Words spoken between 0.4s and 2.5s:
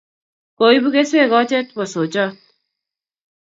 Koibu keswek kochet po sochot